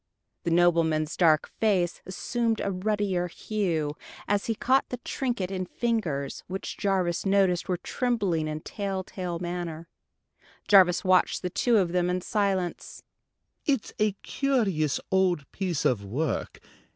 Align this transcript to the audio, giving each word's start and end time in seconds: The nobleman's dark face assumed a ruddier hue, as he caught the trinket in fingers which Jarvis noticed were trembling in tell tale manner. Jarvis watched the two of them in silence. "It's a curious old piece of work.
The 0.45 0.49
nobleman's 0.49 1.15
dark 1.15 1.47
face 1.59 2.01
assumed 2.07 2.59
a 2.59 2.71
ruddier 2.71 3.27
hue, 3.27 3.95
as 4.27 4.47
he 4.47 4.55
caught 4.55 4.89
the 4.89 4.97
trinket 4.97 5.51
in 5.51 5.67
fingers 5.67 6.43
which 6.47 6.75
Jarvis 6.75 7.23
noticed 7.23 7.69
were 7.69 7.77
trembling 7.77 8.47
in 8.47 8.61
tell 8.61 9.03
tale 9.03 9.37
manner. 9.37 9.87
Jarvis 10.67 11.03
watched 11.03 11.43
the 11.43 11.51
two 11.51 11.77
of 11.77 11.91
them 11.91 12.09
in 12.09 12.21
silence. 12.21 13.03
"It's 13.67 13.93
a 13.99 14.13
curious 14.23 14.99
old 15.11 15.45
piece 15.51 15.85
of 15.85 16.03
work. 16.03 16.57